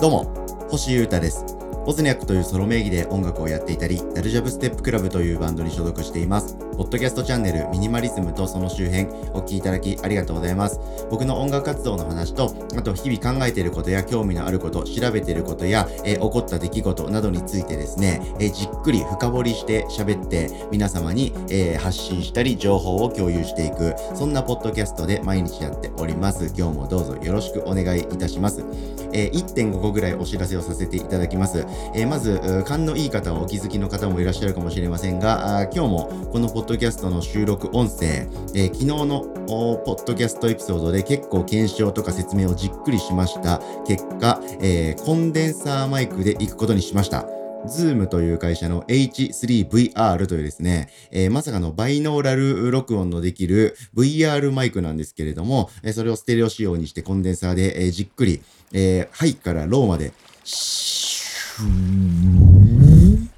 [0.00, 0.24] どうも、
[0.70, 1.63] 星優太です。
[1.86, 6.56] オズニャックというソロ名義で音楽をやっていたり、ダルジャブステップクラブというバンドに所属しています。
[6.78, 10.80] ポッドキャストチャンネルミニマリズムとその周辺お聴きいただきありがとうございます。
[11.10, 26.50] 僕の音楽活動の話と、あと日々考えていることや興味のあること、調べていることや、え、起こった出来事などについてですね、え、じっくり深掘りして喋って皆様に、えー、発信したり情報を共有していく、そんなポッドキャストで毎日やっております。
[26.56, 28.64] 今日もどうぞよろしくお願いいたします。
[29.12, 31.64] え1.5個ぐらいお知らせをさせていただきます。
[31.94, 47.26] えまず、勘のいい方はお気づきの方もいらっしゃるかもしれませんが、今日もこのポッドキャストの収録音声、え昨日のポッドキャストエピソードで結構検証とか説明をじっくりしました結果、えー、コンデンサーマイクで行くことにしました。
[47.66, 60.12] ZOOM という会社の H3VR というですね、えー、まさかのバイノーラル録音のできる VR マイクなんですけれども、えー、それをステレオ仕様にしてコンデンサーで、えー、じっくり、えー、ハイからローまで、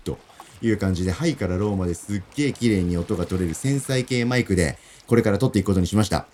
[0.04, 0.18] と
[0.62, 6.26] いう感じで、ハイからローまですっげー綺麗に音が取れる繊細系マイクで、これから撮っていくことにしました。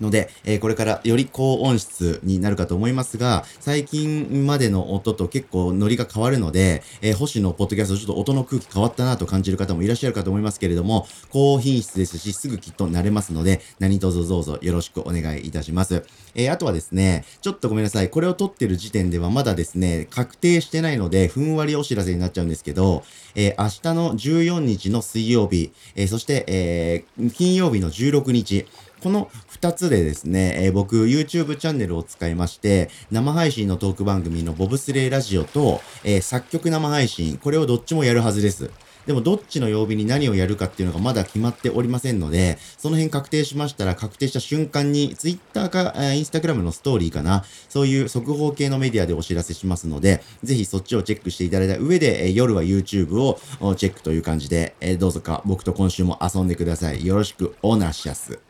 [0.00, 16.04] ので、えー、これからより高音質になるかと思いますが、最近までの音と結構ノリが変わるので、えー、星のポッドキャストちょっと音の空気変わったなと感じる方もいらっしゃるかと思いますけれども、高品質ですし、すぐきっと慣れますので、何卒どうぞよろしくお願いいたします。
[16.34, 18.10] えー、あとはですね、ちょっとごめんなさい。
[18.10, 28.66] これを撮ってる時点ではまだですね、確定してないので、ふんわりお知らせになっちゃうんですけど、え、明日の14日の水曜日、え、そして、え、金曜日の16日、
[29.02, 38.70] この2つでですね、えー、僕 YouTube チャンネルを使いまして、生配信のトーク番組のボブスレーラジオと、えー、作曲生配信、これをどっちもやるはずです。
[39.08, 53.40] でもどっちの曜日に何をやるかっていうのがまだ決まっておりませんので、その辺確定しましたら確定した瞬間に Twitter か、えー、Instagram のストーリーかな、そういう速報系のメディアでお知らせしますので、ぜひそっちをチェックしていただいた上で、えー、夜は YouTube を
[53.76, 57.06] チェックという感じで、えー、どうぞか僕と今週も遊んでください。
[57.06, 58.47] よろしくおなしゃす。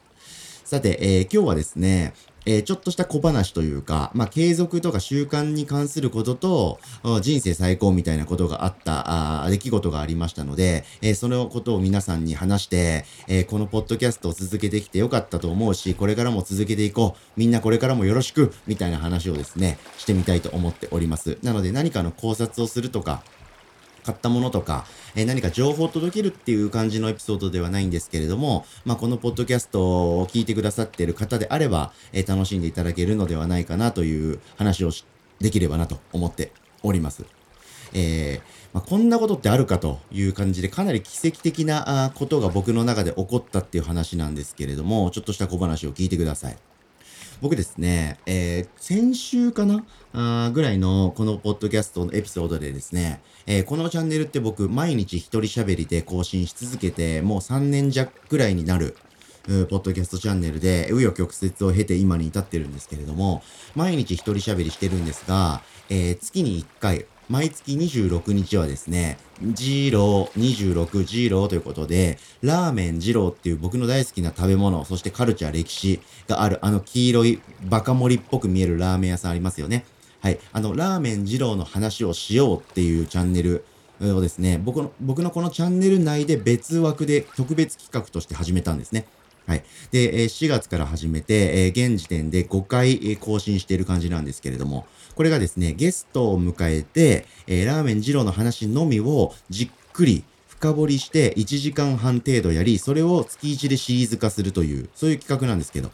[0.69, 2.13] さて、えー、今日はですね、
[2.45, 6.79] えー、ちょっとした小話というか、まあ、継続とか習慣に関することと、
[7.23, 17.21] 人生最高みたいなことがあったあ、出来事がありましたので、えー、そのことを皆さんに話して、えー、このポッドキャストを続けてきてよかったと思うし、これからも続けていこう。
[17.39, 21.39] みんなこれからもよろしく、みたいな話をですね、してみたいと思っております。
[21.43, 23.23] なので何かの考察をするとか、
[24.09, 34.91] 買ったものとか、えー、何か情報を届けるっていう感じのエピソードではないんですけれども、まあ、このポッドキャストを聞いてくださっている方であれば、えー、楽しんでいただけるのではないかなという話を
[35.41, 36.53] できればなと思って
[36.83, 37.27] おります。
[37.93, 38.41] えー、
[38.73, 46.57] まあ、こんなことってあるかという感じで、かなり奇跡的なことが僕の中で起こったっていう話なんですけれども、ちょっとした小話を聞いてください。
[47.41, 58.97] 僕ですね、えー、先週かなあぐらいのこのポッドキャストのエピソードでですね、えー、このチャンネルって僕毎日一人喋りで更新し続けてもう3年弱ぐらいになる
[59.71, 63.43] ポッドキャストチャンネルで、紆余曲折を経て今に至ってるんですけれども、
[63.75, 79.85] 毎日一人喋りしてるんですが、えー、月に1回、毎月26日はですね、ジーロー、26ジーローということで、ラーメンジローっていう僕の大好きな食べ物、そしてカルチャー、歴史がある、あの黄色いバカ盛りっぽく見えるラーメン屋さんありますよね。
[80.21, 80.41] はい。
[80.53, 83.65] あの、ラーメン二郎の話をしようっていうチャンネル
[84.01, 89.07] をですね、僕の、僕のこのチャンネル内で別枠で特別企画として始めたんですね。
[89.49, 89.65] はい。
[89.91, 97.25] で、4月から始めて、現時点で5回更新している感じなんですけれども、これがですね、ゲストを迎えて、
[97.65, 105.91] ラーメン二郎の話のみをじっくり深掘りして1時間半程度やり、それを月1でシリーズ化するという、そういう企画なんですけど、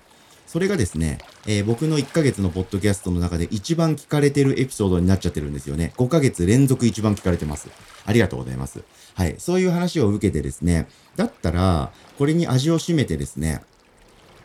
[0.54, 5.92] それがですね、えー、僕の1ヶ月のポッドキャストの中で一番聞かれてるエピソードになっちゃってるんですよね。
[5.96, 7.70] 5ヶ月連続一番聞かれてます。
[8.06, 8.84] ありがとうございます。
[9.14, 9.34] はい。
[9.38, 13.64] そういう話を受けてですね、だったら、これに味を占めてですね、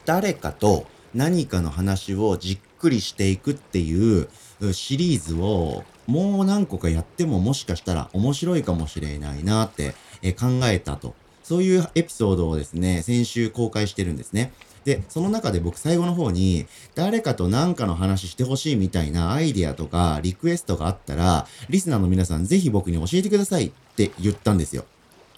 [0.05, 4.29] 誰かと何かの話をじっくりしていくっていう
[4.73, 9.93] シリーズをもう何個かやってももしかしたら面白いかもしれないなって
[10.33, 11.13] 考えたと。
[11.43, 14.53] そういうエピソードをですね、先週公開してるんですね。
[14.89, 16.65] で、その中で僕最後の方に、
[16.95, 24.85] 誰かと何かの話してほしいみたいなアイディアとかリクエストがあったら、リスナーの皆さんぜひ僕に教えてくださいって言ったんですよ。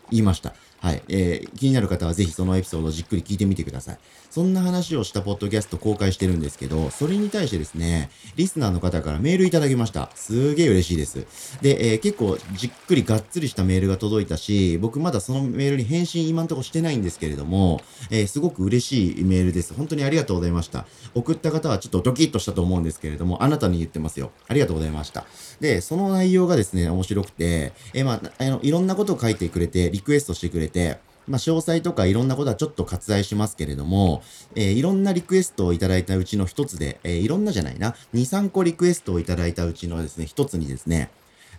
[0.09, 0.53] 言いました。
[0.79, 1.03] はい。
[1.09, 3.97] えー、気になる方はぜひそのエピソードをじっくり聞いてみてください。
[4.31, 10.09] そんな話をしたポッドキャスト公開してるんですけど、それに対してですね、リスナーの方からメールいただきました。
[10.15, 11.59] すげえ嬉しいです。
[11.61, 19.73] で、えー、結構じっくりがっつりしたメールが届いたし、僕まだそのメールに返信今んとこしてないんですけれども、えー、すごく嬉しいメールです。
[19.73, 20.85] 本当にありがとうございました。
[21.13, 24.31] 送った方はちょっとドキッとしたと思うんですけれども、あなたに言ってますよ。
[24.47, 25.25] ありがとうございました。
[25.59, 30.99] で、その内容がですね、面白くて、えー、まあ、あの、いろんなことを書いてくれて、リクエストしてくれて、
[31.31, 34.21] まあ、詳細とかいろんなことはちょっと割愛しますけれども、
[34.55, 41.09] えー、いろんなリクエストをいただいたうちの一つで、えー、いろんなじゃないな、2、3個リクエストをいただいたうちのですね、一つにですね、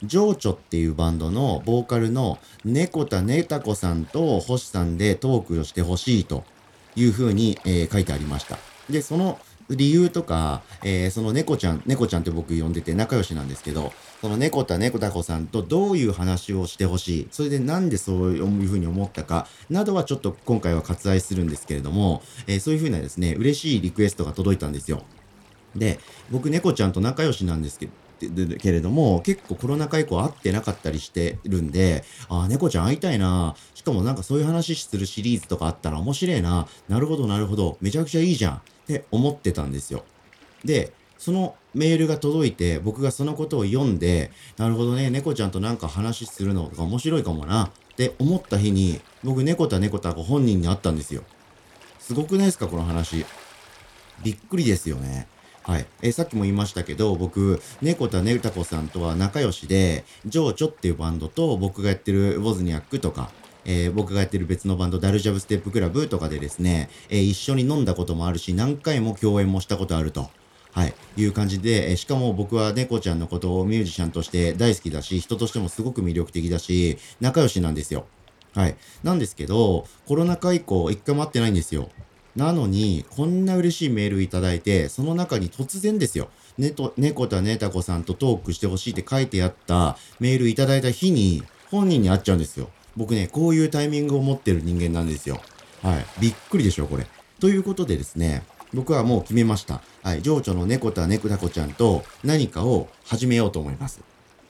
[0.05, 6.45] 情緒っていうバンドのボーカルの猫田ねたこさんと星さんでトークをしてほしいと
[6.97, 8.59] いうふうに、えー、書いてありました。
[8.91, 9.39] で、その
[9.77, 25.03] 理由とか、えー、その猫ちゃん、猫ちゃんって僕呼んでて仲良しなんですけど、その猫田猫田子さんとどういう話をしてほしい、それでなんでそういうふうに思ったか、などはちょっと今回は割愛するんですけれども、えー、そういうふうなですね、嬉しいリクエストが届いたんですよ。
[25.77, 25.99] で、
[26.31, 27.93] 僕猫ちゃんと仲良しなんですけど、
[28.61, 33.57] けれども、結構コロナ禍以降会ってなかったりしてるんで、ああ、猫ちゃん会いたいな。
[33.75, 36.69] しかもなんかそういう話するシリーズとかあったら面白いな。
[36.89, 37.79] なるほど、なるほど。
[37.81, 38.63] めちゃくちゃいいじゃん。
[38.83, 40.05] って思ってたんですよ。
[40.65, 51.23] で、そのメールが届いて、僕がそのことを読んで、なるほどね、猫ちゃんとなんか話するのとか面白いかもなって思った日に、僕、猫田猫田ご本人に会ったんですよ。
[52.01, 53.25] すごくないですか、この話。
[54.25, 55.29] びっくりですよね。
[55.63, 55.87] はい。
[56.03, 63.31] えさっきも言いましたけど、僕、猫田ねたこさんとは仲良しで、情緒っていうバンドと僕がやってるウォズニャックとか、
[63.65, 70.31] えー、僕がやってる別のバンド、ダルジャブステップクラブとかでですね、えー、一緒に飲んだこともあるし、何回も共演もしたことあると。
[70.73, 70.95] はい。
[71.19, 78.07] いう感じで、え、しかも僕は猫ちゃんのことをミュージシャンとして大好きだし、人としてもすごく魅力的だし、仲良しなんですよ。
[78.55, 78.77] はい。
[79.03, 81.91] なんですけど、コロナ禍以降、一回も会ってないんですよ。
[82.37, 92.71] なのに、こんな嬉しいメールいただいて、その中に突然ですよ、ねと、猫田ねたこさんとトークしてほしいって書いてあったメールいただいた日に、本人に会っちゃうんですよ。
[92.97, 95.41] 僕ね、こういうタイミングを持ってる人間なんですよ。
[95.83, 96.07] はい。
[96.21, 97.07] びっくりでしょ、これ。
[97.41, 98.43] ということでですね、
[98.75, 99.83] 僕はもう決めました。
[100.03, 100.23] はい。
[100.23, 104.01] 情緒の猫田猫田子ちゃんと何かを始めようと思います。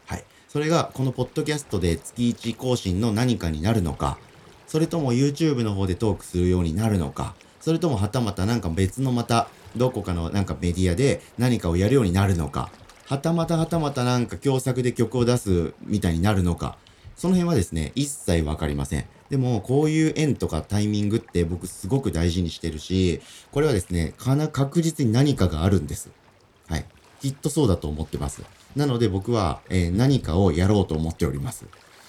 [0.06, 0.25] はい。
[0.49, 4.19] それが、このポッドキャストで月1更新の何かになるのか、
[4.67, 12.71] それとも YouTube の方でトークするようになるのか、それともはたまたなんか別のまた、どこかのなんかメディアで何かをやるようになるのか、
[13.06, 16.77] はたまたはたまたなんか共作で曲を出すみたいになるのか、
[17.22, 19.04] その辺はですね、一切わかりません。
[19.30, 23.20] でも、こういう縁とかタイミングって僕すごく大事にしてるし、
[23.52, 26.10] これはですね、かな、確実に何かがあるんです。
[26.66, 26.84] はい。
[27.20, 28.42] きっとそうだと思ってます。
[28.74, 31.66] なので僕は、えー、何かをやろうと思っております。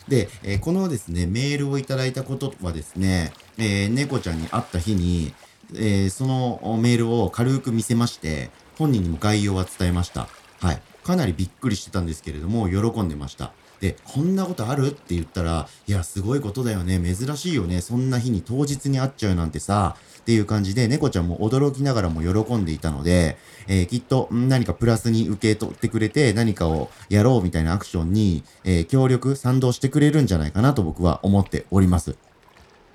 [0.07, 5.31] で、えー、このですね、メールをいただいたことはですね、えー、猫ちゃんに会った日に、
[5.75, 8.49] え、そのメールを軽く見せまして、
[8.79, 10.27] 本人にも概要は伝えました。
[10.59, 10.81] はい。
[11.03, 13.53] かなりびっくりしてたんですけれども、喜んでました。
[13.83, 14.87] で、こんなことある？
[14.87, 17.01] って言ったら、いや、すごいことだよね。
[17.01, 17.81] 珍しいよね。
[17.81, 23.35] そんな日に当日に会っちゃうなんてさ、っていう感じで、猫ちゃんも驚きながらも喜んでいたので、
[23.67, 32.15] えー、きっと何かプラスに受け取ってくれて、何かをやろうみたいなアクションに、えー、協力、賛同してくれるんじゃないかなと僕は思っております。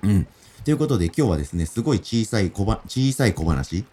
[0.01, 0.27] うん。
[0.69, 3.85] ということで今日はですね、すごい小さい小ば、小さい小話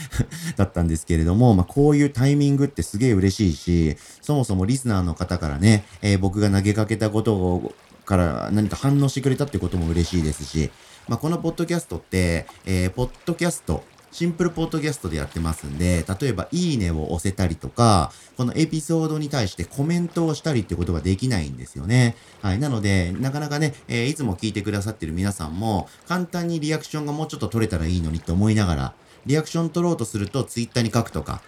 [0.56, 7.74] だったんですけれども、まあ、こういうタイミングってすげえ嬉しいし、そもそもリスナーの方からね、えー、僕が投げかけたことを、
[8.06, 10.70] から何か反応してくれたってことも嬉しいですし、
[11.06, 22.14] まあ、このポッドキャストって、えー、ポッドキャスト、シンプルポッドキャストでやってますんで、例えばいいねを押せたりとか、このエピソードに対してコメントをしたりってことができないんですよね。
[22.42, 22.58] はい。
[22.58, 28.94] なので、なかなかね、えー、いつも聞いてくださってる皆さんも、簡単にリアクションがもうちょっと取れたらいいのにと思いながら、
[29.24, 31.40] リアクション取ろうとすると、ツイッターに書くとか、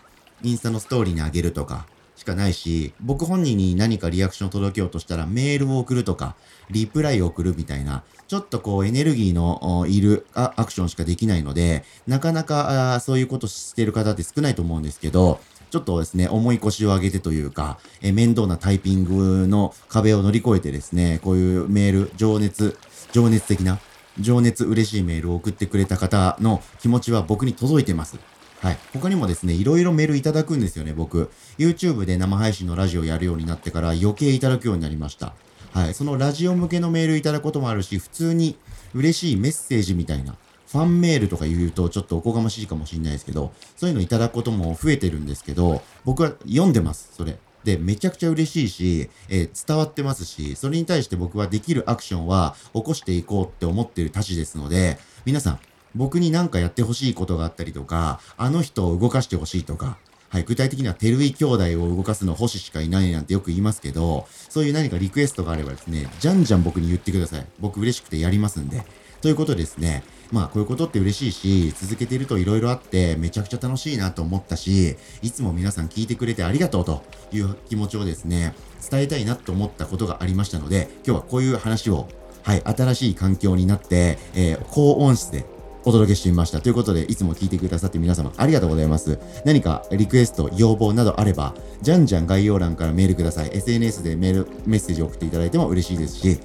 [0.43, 1.87] インスタのストーリーにあげるとか、
[2.17, 6.37] しかないし、僕本人に何かリアクションを届けようとしたらメールを送るとか、
[6.71, 15.41] リプライを送るみたいな、ちょっとこうエネルギーのいるアクションしかできないので、なかなかそういうことしてる方って少ないと思うんですけど、
[15.71, 22.79] ちょっとですね、重い腰を上げてというか、え面倒なタイピングの壁を乗り越えてですね、こういうメール、情熱、
[23.11, 23.81] 情熱的な、
[24.21, 28.19] 情熱嬉しいメールを送ってくれた方の気持ちは僕に届いてます。
[28.65, 28.79] はい。
[28.95, 31.31] 他にもですね、いろいろメールいただくんですよね、僕。
[31.59, 35.35] YouTube で生配信のラジオやるようになってから余計いただくようになりました。
[35.75, 35.93] はい。
[35.93, 38.57] そのラジオ向けのメールいただくこともあるし、普通に
[38.95, 40.35] 嬉しいメッセージみたいな、
[40.73, 47.37] ファンメールとか言うとちょっとおこがましいかもしれないですけど、そういうのいただくことも増えてるんですけど、僕は読んでます、それ。
[47.65, 55.59] でめちゃくちゃ嬉しいし、えー、伝わってますし、それに対して僕はできるアクションは起こしていこうって思ってるたちですので、皆さん、
[55.95, 59.97] 僕に何かやってほしいことがあったりとか、あの人を動かしてほしいとか、
[60.29, 67.47] はい、具体的には、テルイ兄弟を動かすの星しかいないなんてよく言いますけど、そういう何かリクエストがあればですね、じゃんじゃん僕に言ってください。
[67.61, 68.83] 僕嬉しくてやりますんで。
[69.21, 78.55] ということですね、まあこういうことって嬉しいし、続けてると色々あって、めちゃくちゃ楽しいなと思ったし、いつも皆さん聞いてくれてありがとうという気持ちをですね、
[78.91, 82.09] 伝えたいなと思ったことがありましたので、今日はこういう話を
[82.45, 85.47] はい、新しい環境になって、えー、高音質で
[85.85, 86.61] お届けしてみました。
[86.61, 89.19] ということで、いつも聞いてくださって皆様ありがとうございます。
[89.45, 93.51] 何かリクエスト、要望などあれば、じゃんじゃん概要欄からメールください。
[93.53, 96.41] SNS でメール、メッセージを送っていただいても嬉しいですし、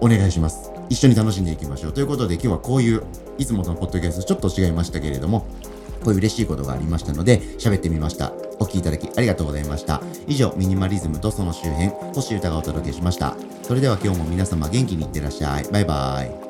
[0.00, 0.70] お願いします。
[0.88, 1.92] 一緒に楽しんでいきましょう。
[1.92, 3.02] ということで、今日はこういう、
[3.38, 5.46] いつもとのポッドキャストちょっと違いましたけれども、
[6.04, 8.32] こういう嬉しいことがありましたので、喋ってみました。
[8.60, 10.02] お聴きいただきありがとうございました。
[10.26, 13.36] 以上、ミニマリズムとその周辺、星歌がお届けしました。
[13.62, 15.64] それでは今日も皆様元気にいってらっしゃい。
[15.72, 16.43] バイバーイ。